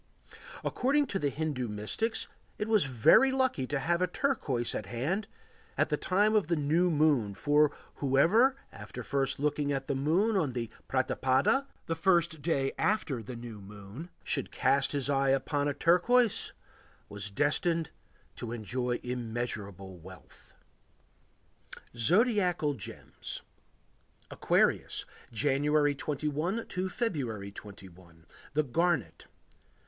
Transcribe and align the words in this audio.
According 0.63 1.05
to 1.13 1.19
the 1.19 1.29
Hindu 1.29 1.67
mystics 1.67 2.27
it 2.57 2.67
was 2.67 2.85
very 2.85 3.31
lucky 3.31 3.67
to 3.67 3.77
have 3.77 4.01
a 4.01 4.07
turquoise 4.07 4.73
at 4.73 4.87
hand 4.87 5.27
at 5.77 5.89
the 5.89 5.95
time 5.95 6.33
of 6.33 6.47
the 6.47 6.55
new 6.55 6.89
moon, 6.89 7.35
for 7.35 7.69
whoever, 7.97 8.55
after 8.71 9.03
first 9.03 9.39
looking 9.39 9.71
at 9.71 9.85
the 9.85 9.93
moon 9.93 10.35
on 10.35 10.53
the 10.53 10.71
pratipada 10.89 11.67
(the 11.85 11.93
first 11.95 12.41
day 12.41 12.73
after 12.79 13.21
new 13.21 13.61
moon), 13.61 14.09
should 14.23 14.49
cast 14.49 14.91
his 14.93 15.07
eyes 15.07 15.35
upon 15.35 15.67
a 15.67 15.73
turquoise, 15.75 16.51
was 17.07 17.29
destined 17.29 17.91
to 18.37 18.51
enjoy 18.53 18.99
immeasurable 19.03 19.99
wealth. 19.99 20.53
ZODIACAL 21.95 22.73
GEMS 22.73 23.43
Aquarius. 24.31 25.05
January 25.31 25.93
21 25.93 26.65
to 26.65 26.89
February 26.89 27.51
21. 27.51 28.25
The 28.55 28.63
Garnet. 28.63 29.27